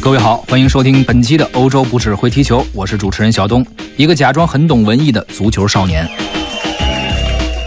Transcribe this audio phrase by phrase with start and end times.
[0.00, 6.08] 各位好，欢迎收听本期的欧洲不只会踢球，我是主持人小东，一个假装很懂文艺的足球少年。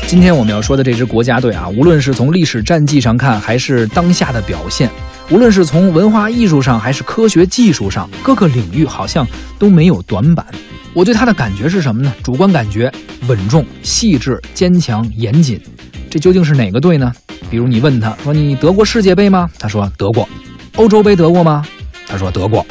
[0.08, 4.90] 今天我们要说的这支国家队啊，无论是从历史战绩上看，还是当下的表现，
[5.30, 9.28] 无论是从文化艺术上，还是科学技术上，各个领域好像
[9.60, 10.46] 都没有短板。
[10.94, 12.12] 我对他的感觉是什么呢？
[12.24, 12.92] 主观感觉
[13.28, 15.62] 稳重、细致、坚强、严谨。
[16.10, 17.12] 这究竟是哪个队呢？
[17.50, 20.28] 比如你问他说：“你得过世界杯吗？”他说：“得过。”
[20.78, 21.66] 欧洲杯得过吗？
[22.12, 22.66] 他说得过。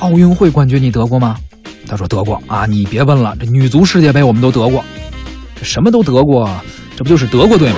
[0.00, 1.36] 奥运会冠军你得过吗？
[1.86, 2.64] 他说得过啊！
[2.66, 4.82] 你别问了，这女足世界杯我们都得过，
[5.54, 6.50] 这什么都得过，
[6.96, 7.76] 这不就是德国队吗？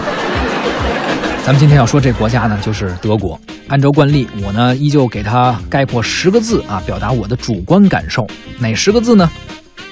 [1.44, 3.38] 咱们今天要说这国家呢，就是德国。
[3.68, 8.26] 按照惯例，我呢依旧给他概括十个字啊，表达我的主观感受。
[8.58, 9.28] 哪十个字呢？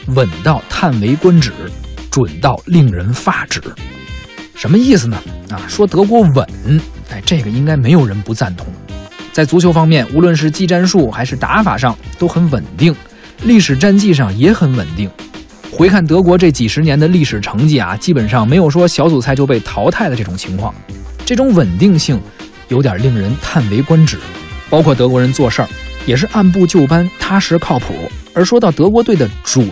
[0.09, 1.53] 稳到叹为观止，
[2.11, 3.61] 准到令人发指。
[4.55, 5.19] 什么意思呢？
[5.51, 6.47] 啊，说德国稳，
[7.11, 8.67] 哎，这个应该没有人不赞同。
[9.33, 12.95] 在足球方面，无论是技战术还是打法上都很稳定，
[13.45, 15.11] 历史战绩上也很稳定。
[15.71, 20.75] 回看德国这几十年的历史成绩啊，基本上没有说小组赛就被淘汰的这种情况。
[21.25, 22.21] 这种稳定性
[22.69, 24.19] 有点令人叹为观止。
[24.69, 25.69] 包括德国人做事儿
[26.07, 27.95] 也是按部就班、踏实靠谱。
[28.35, 29.67] 而说到德国队的准，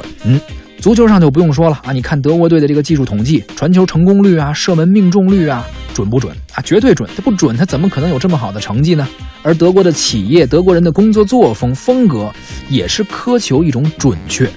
[0.81, 6.63] 足球上就不用说了啊，你看德国队的这个技术统计，传球成功率啊，射门命中率啊，准不准啊？
[6.63, 7.09] 绝对准！
[7.15, 9.07] 它不准，它怎么可能有这么好的成绩呢？
[9.43, 12.33] 而德国的企业、德国人的工作作风风格，
[12.71, 14.51] 也是苛求一种准确，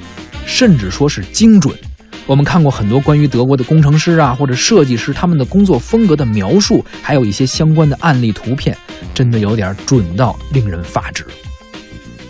[0.46, 1.76] 甚至说是精准。
[2.26, 8.78] 我们看过很多关于德国的工程师啊，或者设计师他们的工作风格的描述，还有一些相关的案例图片，
[9.14, 11.26] 真的有点准到令人发指。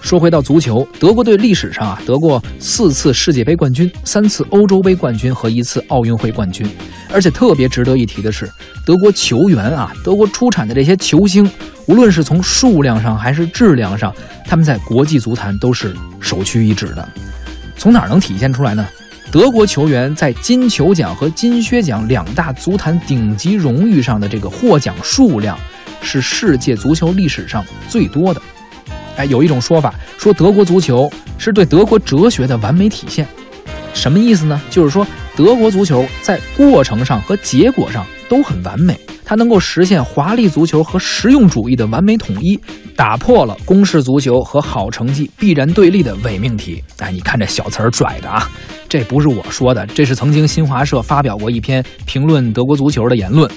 [0.04, 6.70] 说回到足球，德国队历史上啊得过四次世界杯冠军、三次欧洲杯冠军和一次奥运会冠军，
[7.10, 8.52] 而且特别值得一提的是，
[8.86, 11.50] 德国球员啊，德国出产的这些球星。
[11.88, 14.14] 无论是从数量上还是质量上，
[14.46, 17.08] 他们在国际足坛都是首屈一指的。
[17.78, 18.86] 从哪儿能体现出来呢？
[19.32, 25.58] 德国球员在金球奖和金靴奖两大足坛顶级荣誉上的这个获奖数量，
[26.02, 28.42] 是世界足球历史上最多的。
[29.18, 33.28] 哎，有一种说法说德国足球是对德国哲学的完美体现，
[33.94, 34.62] 什么意思呢？
[34.70, 39.00] 就是说德国足球在过程上和结果上都很完美。
[39.26, 42.60] 它能够实现华丽足球和实用主义的完美统一，
[42.94, 46.84] 打破了公式足球和好成绩必然对立的伪命题。
[46.98, 48.52] 哎，你看这小词儿拽的啊，
[48.90, 53.50] 这不是我说的，这是曾经新华社发表过一篇评论德国足球的言论。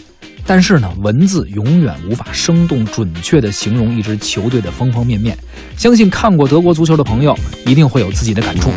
[0.46, 5.36] 但是呢，文字永远无法生动准确地形容一支球队的方方面面。
[5.76, 7.36] 相信看过德国足球的朋友
[7.66, 8.70] 一定会有自己的感触。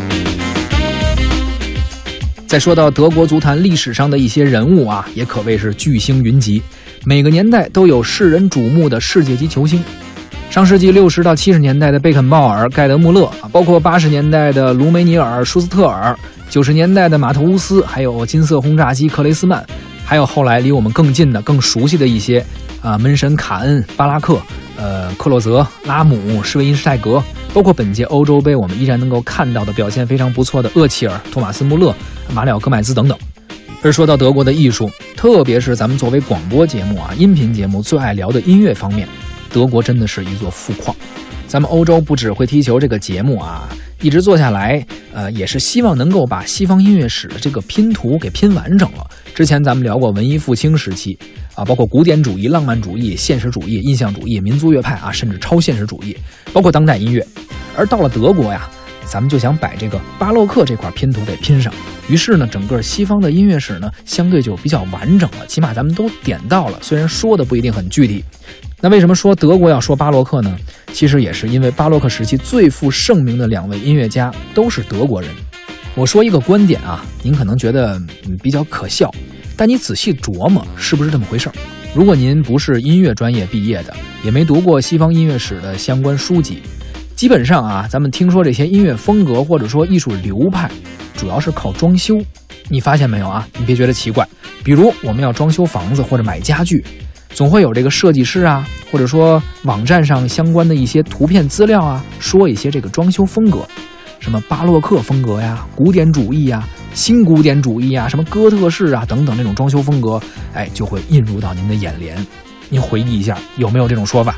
[2.46, 6.60] 再说到德国足坛历史上的一些人物啊，也可谓是巨星云集。
[7.04, 9.80] 每个年代都有世人瞩目的世界级球星。
[10.50, 19.64] 上世纪六十到七十年代的贝肯鲍尔、盖德穆勒，包括八十年代的卢梅尼尔、舒斯特尔，九十年代的马特乌斯，还有金色轰炸机克雷斯曼，
[20.10, 22.44] 还有后来离我们更近的、更熟悉的一些
[22.82, 24.36] 啊，门神卡恩、巴拉克、
[24.76, 27.22] 呃，克洛泽、拉姆、施维因施泰格。
[27.54, 31.94] 包括本届欧洲杯，我们依然能够看到的表现非常不错的厄齐尔、托马斯·穆勒、
[32.34, 33.16] 马里奥·戈麦兹等等。
[33.82, 39.08] 而说到德国的艺术，特别是咱们作为广播节目啊、音频节目最爱聊的音乐方面，
[39.52, 40.94] 德国真的是一座富矿。
[41.46, 43.68] 咱们欧洲不只会踢球这个节目啊，
[44.02, 49.06] 一直做下来，呃，也是希望能够把西方音乐史的这个拼图给拼完整了。
[49.34, 51.18] 之前咱们聊过文艺复兴时期
[51.54, 56.16] 啊，包括古典主义、浪漫主义、现实主义、印象主义、民族乐派啊，甚至超现实主义，
[56.52, 57.26] 包括当代音乐。
[57.76, 58.68] 而到了德国呀，
[59.04, 61.72] 咱们就想把这个巴洛克这块拼图给拼上。
[62.08, 65.46] 于是呢，整个西方的音乐史呢，相对就比较完整了。
[65.46, 68.24] 起码咱们都点到了，虽然说的不一定很具体。
[68.80, 70.56] 那为什么说德国要说巴洛克呢？
[70.92, 75.30] 其实也是因为巴洛克时期最负盛名的两位音乐家都是德国人。
[75.94, 78.00] 我说一个观点啊，您可能觉得
[78.42, 79.10] 比较可笑，
[79.56, 81.54] 但你仔细琢磨，是不是这么回事儿？
[81.94, 86.62] 如果您不是音乐专业毕业的，也没读过西方音乐史的相关书籍。
[87.14, 90.70] 基本上啊，咱们听说这些音乐风格或者说艺术流派，
[91.16, 92.18] 主要是靠装修。
[92.68, 93.46] 你发现没有啊？
[93.58, 94.26] 你别觉得奇怪。
[94.64, 96.84] 比如我们要装修房子或者买家具，
[97.32, 103.66] 总会有这个设计师啊，或者说网站上相关的一些图片资料啊，说一些这个装修风格，
[104.18, 110.20] 什么巴洛克风格呀、古典主义呀、新古典主义啊、什么哥特式啊等等这种装修风格，
[110.52, 112.24] 哎，就会映入到您的眼帘。
[112.68, 114.36] 您回忆一下，有没有这种说法？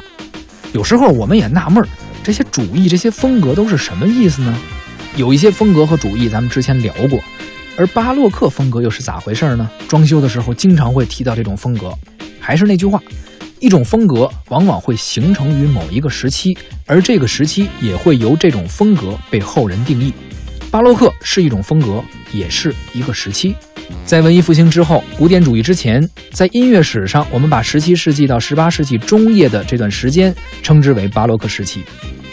[0.73, 1.89] 有时候我们也纳闷儿。
[2.23, 4.57] 这些主义、这些风格都是什么意思呢？
[5.17, 7.19] 有一些风格和主义，咱们之前聊过，
[7.77, 9.69] 而巴洛克风格又是咋回事呢？
[9.89, 11.93] 装修的时候经常会提到这种风格。
[12.43, 13.01] 还是那句话，
[13.61, 20.13] 一种风格往往会形成于某一个时期，而这个时期也会由这种风格被后人定义。
[20.69, 22.03] 巴洛克是一种风格，
[22.33, 23.55] 也是一个时期。
[24.05, 26.03] 在文艺复兴之后，古典主义之前，
[26.33, 31.85] 在音乐史上，我们把十七世纪到十八世纪中叶的这段时间称之为巴洛克时期。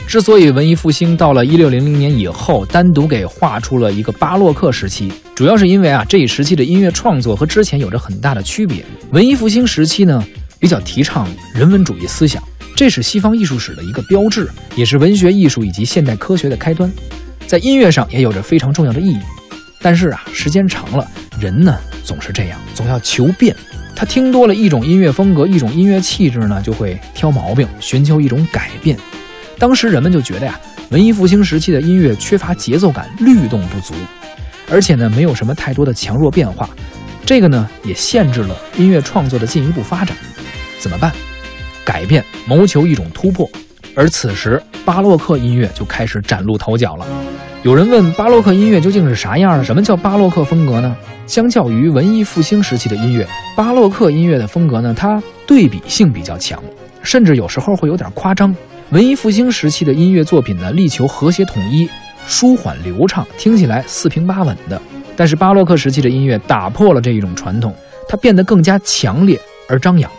[0.07, 8.83] 之所以文艺复兴到了一六零零年以后，单独给划出了一个巴洛克时期，主要是因为啊，这一时期的音乐创作和之前有着很大的区别。
[9.11, 10.21] 文艺复兴时期呢，
[10.59, 11.25] 比较提倡
[11.55, 12.43] 人文主义思想，
[12.75, 16.91] 这是西方艺术史的一个标志，也是文学艺术以及现代科学的开端。
[17.47, 19.19] 在音乐上也有着非常重要的意义，
[19.81, 21.09] 但是啊，时间长了，
[21.39, 23.55] 人呢总是这样，总要求变。
[23.95, 28.99] 他听多了一种音乐风格、一种音乐气质呢，就会挑毛病，寻求一种改变。
[29.57, 30.59] 当时人们就觉得呀，
[30.89, 33.93] 文艺复兴时期的音乐缺乏节奏感，律动不足，
[34.71, 36.69] 而且呢，没有什么太多的强弱变化。
[37.25, 40.15] 这个呢，也限制了音乐创作的进一步发展。
[40.79, 41.11] 怎么办？
[41.83, 43.49] 改变，谋求一种突破。
[43.95, 47.05] 而此时，巴洛克音乐就开始崭露头角了。
[47.63, 49.63] 有人问巴洛克音乐究竟是啥样的？
[49.63, 50.95] 什么叫巴洛克风格呢？
[51.27, 56.63] 相较于文艺复兴时期的音乐，巴洛克音乐的风格呢，它对比性比较强，
[57.03, 58.55] 甚至有时候会有点夸张。
[58.91, 61.89] 文艺复兴时期的音乐作品呢，力求和谐统一、
[62.29, 64.79] 舒缓流畅，听起来四平八稳的。
[65.17, 67.75] 但是巴洛克时期的音乐打破了这一种传统，
[68.07, 69.37] 它变得更加强烈
[69.67, 70.09] 而张扬。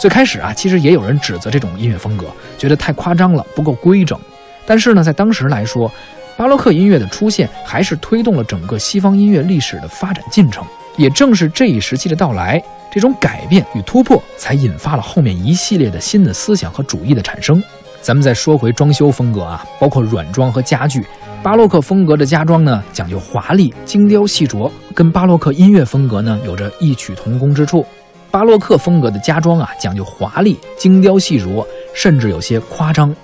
[0.00, 2.26] 最开始啊，其实也有人指责这种音乐风格，
[2.58, 4.18] 觉得太夸张了，不够规整。
[4.66, 5.90] 但是呢，在当时来说，
[6.36, 10.64] 巴洛克音乐的出现还是推动了整个西方音乐历史的发展进程。
[10.96, 12.60] 也正是这一时期的到来，
[12.90, 17.62] 这种改变与突破，才引发了后面一系列的新的思想和主义的产生。
[18.02, 21.06] 咱们再说回装修风格啊，包括软装和家具，
[21.44, 27.84] 巴洛克风格的家装呢，讲究华丽、精雕细琢，跟巴洛克音乐风格呢，有着异曲同工之处。
[28.30, 31.62] 巴洛克风格的家装啊，讲究华丽、精雕细琢，
[31.94, 33.14] 甚至有些夸张，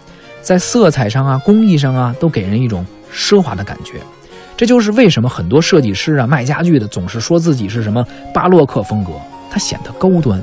[0.43, 3.95] 在色彩上啊、工艺上啊，都给人一种奢华的感觉。
[4.55, 9.13] 这就是为什么很多设计师啊、卖家具的总是说自己是什么巴洛克风格，
[9.51, 10.39] 它显得高端。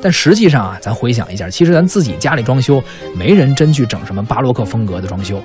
[0.00, 2.82] 但实际上啊，咱回想一下，其实咱自己家里装修，
[3.14, 5.38] 没人真去整什么巴洛克风格的装修。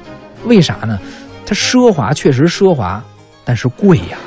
[0.46, 0.98] 为啥呢？
[1.46, 3.04] 它奢华确实奢华，
[3.44, 4.18] 但是贵呀。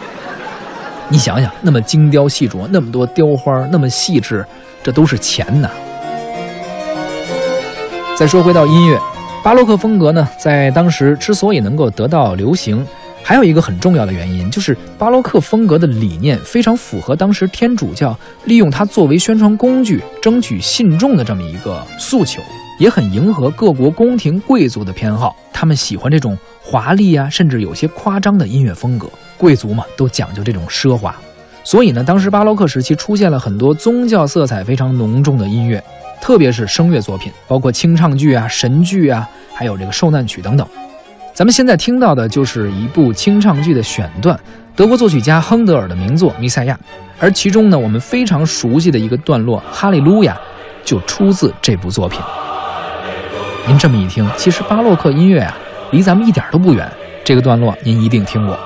[1.09, 4.45] 你想想，那么精雕细琢，那么多雕花，那么细致，
[4.83, 5.71] 这都是钱呐。
[8.17, 9.01] 再说回到音乐，
[9.43, 12.87] 巴洛克风格呢，在当时之所以能够得到流行，
[13.23, 22.43] 还有一个很重要的原因，就是巴洛克风格的理念非常符合当时天主教利用它作为宣传工具、争取信众的这么一个诉求，
[22.79, 29.09] 也很迎合各国宫廷贵族的偏好，他们喜欢这种华丽啊，甚至有些夸张的音乐风格。
[29.37, 31.15] 贵族嘛，都讲究这种奢华，
[31.63, 35.83] 所以呢，当时巴洛克时期出现了很多宗教色彩非常浓重的音乐，
[36.21, 40.67] 特别是声乐作品，包括清唱剧啊、神剧啊，还有这个受难曲等等。
[41.33, 44.39] 咱们现在听到的就是一部清唱剧的选段，
[44.75, 46.75] 德国作曲家亨德尔的名作《弥赛亚》，
[47.21, 50.35] 而其中呢，我们非常熟悉的一个段落《哈利路亚》，
[50.85, 52.21] 就出自这部作品。
[53.69, 55.55] 您这么一听，其实巴洛克音乐啊，
[55.91, 56.91] 离咱们一点都不远。
[57.23, 58.59] 这个段落您一定听过。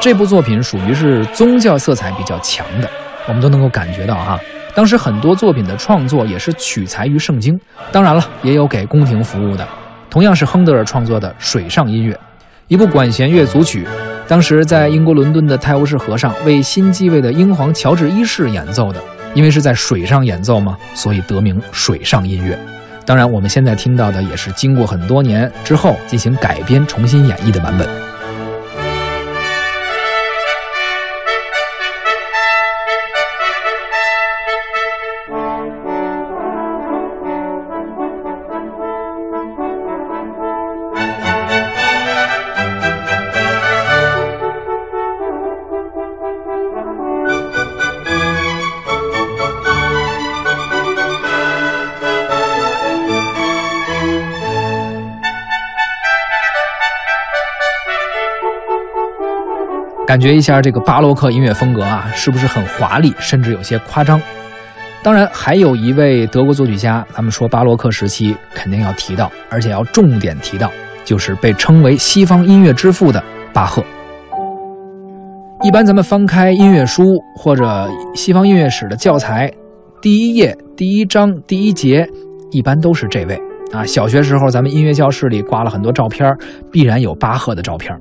[0.00, 2.90] 这部作品属于是宗教色彩比较强的，
[3.28, 4.36] 我们都能够感觉到哈。
[4.74, 7.56] 当时很多作品的创作也是取材于圣经，
[7.92, 9.64] 当然了，也有给宫廷服务的。
[10.10, 12.18] 同样是亨德尔创作的水上音乐，
[12.66, 13.86] 一部管弦乐组曲，
[14.26, 19.00] 当时在英国伦敦的泰晤士河上为新继位的英皇乔治一世演奏的。
[19.34, 22.56] 因为是在水上演奏嘛，所以得名水上音乐。
[23.04, 27.88] 当然，我们现在听到的也是经过很多年之后进行改编、重新演绎的版本。
[60.14, 64.22] 感觉一下这个巴洛克音乐风格啊，是不是很华丽，甚至有些夸张？
[65.02, 70.70] 当然，还有一位德国作曲家，咱们说巴洛克时期肯定要提到，而且要重点提到，
[71.04, 73.20] 就是被称为西方音乐之父的
[73.52, 73.82] 巴赫。
[75.64, 77.02] 一般咱们翻开音乐书
[77.36, 79.52] 或者西方音乐史的教材，
[80.00, 82.08] 第一页、第一章、第一节，
[82.52, 83.36] 一般都是这位
[83.72, 86.32] 啊，小学时候咱们音乐教室里挂了很多照片，
[86.70, 87.92] 必然有巴赫的照片。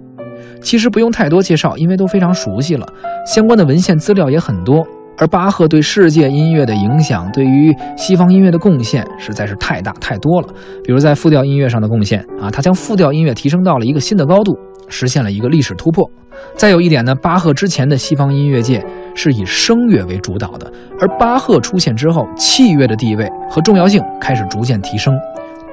[0.64, 2.88] 其实不用太多介绍，因为都非常熟悉了，
[3.28, 4.84] 相关的文献资料也很多。
[5.16, 10.48] 而巴赫对世界音乐的影响，对于西方音乐的贡献实在是太大太多了。
[10.84, 16.10] 比如在复调音乐上的贡献啊，他将复调音乐提升到了一个新的高度，实现了一个历史突破。
[16.56, 25.14] 再有一点呢，巴赫之前的西方音乐界是以声乐为主导的，而巴赫出现之后，器乐的地位和重要性开始逐渐提升。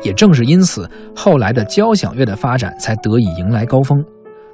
[0.02, 3.98] 也正是因此，后来的交响乐的发展才得以迎来高峰。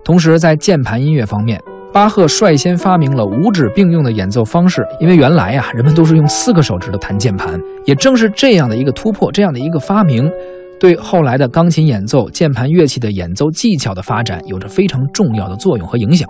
[0.06, 1.60] 同时，在键盘音乐方面，
[1.92, 4.86] 巴赫率先发明了五指并用的演奏方式。
[5.00, 7.60] 因为原来呀，人们都是用四个手指头弹键盘。
[7.86, 10.30] 也正是这样的一个突破，这样的一个发明，
[10.78, 16.28] 对后来的钢琴演奏、键盘乐器的演奏技巧的发展有着非常重要的作用和影响。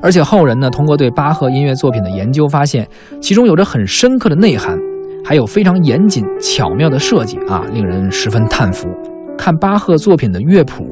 [0.00, 2.88] 而且后人呢，通过对巴赫音乐作品的研究，发现
[3.20, 4.74] 其中有着很深刻的内涵。
[5.22, 8.88] 还有非常严谨巧妙的设计啊，令人十分叹服。
[9.36, 10.82] 看巴赫作品的乐谱，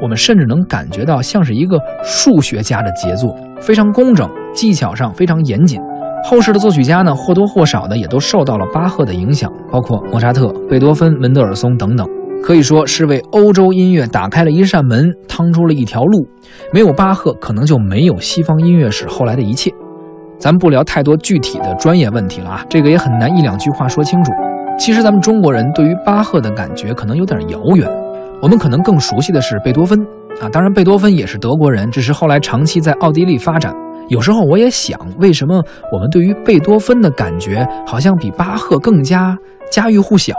[0.00, 5.80] 我们甚至能感觉到像是一个数学家的杰作，非常工整，技巧上非常严谨。
[6.22, 12.06] 后世的作曲家呢，或多或少的也都受到了巴赫的影响，包括莫扎特、贝多芬、门德尔松等等，
[12.42, 16.26] 可以说是为欧洲音乐打开了一扇门，趟出了一条路。
[16.74, 19.70] 没有巴赫，可能就没有西方音乐史后来的一切。
[20.38, 24.32] 咱不聊太多具体的专业问题了啊，这个也很难一两句话说清楚。
[24.78, 27.86] 其实咱们中国人对于巴赫的感觉可能有点遥远，
[28.42, 30.00] 我们可能更熟悉的是贝多芬
[30.40, 30.48] 啊。
[30.50, 33.74] 当然，贝多芬也是德国人，只是后来长期在奥地利发展。
[34.08, 39.36] 有时候我也想，为什么我们对于贝多芬的感觉好像比巴赫更加
[39.70, 40.34] 家喻户晓？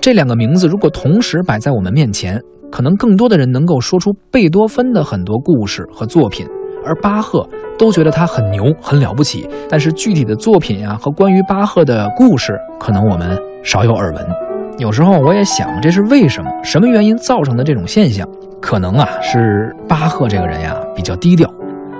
[0.00, 2.38] 这两个名字如果同时摆在我们面前，
[2.70, 6.46] 可能更多的人能够说出贝多芬的很多故事和作品。
[6.84, 7.44] 而巴赫
[7.76, 14.45] 都觉得他很牛很了不起，但是具体的作品啊和关于巴赫的故事，可能我们少有耳闻。
[14.78, 16.50] 有时候我也想，这是为什么？
[16.62, 18.28] 什么原因造成的这种现象？
[18.60, 21.50] 可能啊是巴赫这个人呀比较低调，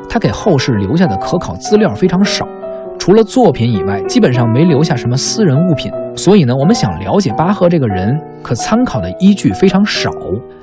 [0.09, 2.47] 他给后世留下的可考资料非常少，
[2.99, 5.91] 除了作品以外，基本上没留下什么私人物品。
[6.15, 10.11] 所以呢，我们想了解巴赫这个人，可参考的依据非常少。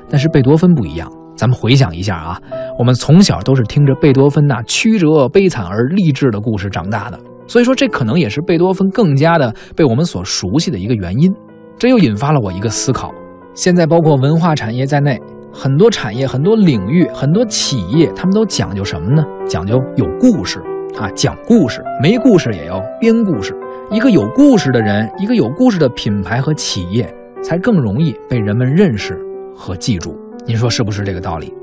[0.08, 1.12] 但是贝多芬不一样。
[1.36, 2.40] 咱们回想一下啊，
[2.78, 11.34] 我们从小都是听着贝多芬那曲折悲惨而励志的故事长大的，所以说这可能也是贝多芬更加的被我们所熟悉的一个原因。
[11.78, 13.14] 这又引发了我一个思考：
[13.54, 19.24] 现在包括文化产业在内，很多产业、很多领域、很多企业，他们都讲究什么呢？
[19.48, 20.60] 讲究有故事
[20.98, 23.54] 啊，讲故事，没故事也要编故事。
[23.92, 27.14] 一个有故事的人，一个有故事的品牌和企业，
[27.44, 29.20] 才更容易被人们认识
[29.56, 30.18] 和记住。
[30.46, 31.54] 您说是不是这个道理？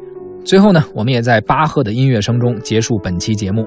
[0.45, 3.67] 最后呢，我们也在巴赫的音乐声中结束本期节目。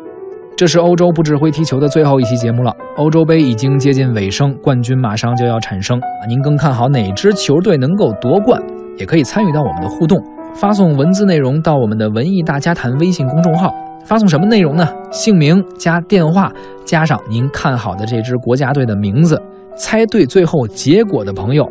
[0.55, 2.71] 这是欧洲不指挥踢球的最后一期节目了。
[2.97, 5.99] 欧洲杯已经接近尾声，冠军马上就要产生！
[6.29, 8.61] 您更看好哪支球队能够夺冠？
[8.95, 13.73] 也可以参与到我们的互动，发送文字内容到我们的文艺大家谈微信公众号。
[14.05, 14.87] 发送什么内容呢？
[15.11, 16.51] 姓名加电话，
[16.85, 19.41] 加上您看好的这支国家队的名字。
[19.75, 21.67] 猜对最后结果的朋友。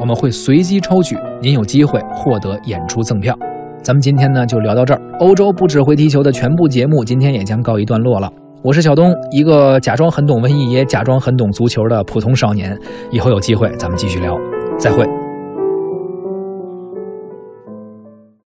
[0.00, 3.36] 我们会随机抽取，您有机会获得演出赠票。
[3.82, 5.00] 咱们今天呢就聊到这儿。
[5.18, 8.30] 欧洲不只会踢球的全部节目，今天也将告一段落了。
[8.62, 12.78] 我是小东，一个假装很懂文艺，也假装很懂足球的普通少年。
[13.10, 14.38] 以后有机会咱们继续聊，
[14.78, 15.21] 再会。